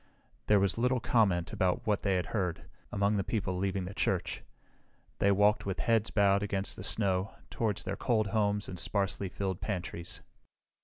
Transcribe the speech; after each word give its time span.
There 0.47 0.59
was 0.59 0.79
little 0.79 0.99
comment 0.99 1.53
about 1.53 1.85
what 1.85 2.01
they 2.01 2.15
had 2.15 2.25
heard, 2.25 2.63
among 2.91 3.17
the 3.17 3.23
people 3.23 3.59
leaving 3.59 3.85
the 3.85 3.93
church. 3.93 4.41
They 5.19 5.31
walked 5.31 5.67
with 5.67 5.81
heads 5.81 6.09
bowed 6.09 6.41
against 6.41 6.75
the 6.75 6.83
snow 6.83 7.35
toward 7.51 7.77
their 7.85 7.97
cold 7.97 8.25
homes 8.25 8.67
and 8.67 8.79
sparsely 8.79 9.29
filled 9.29 9.61
pantries. 9.61 10.21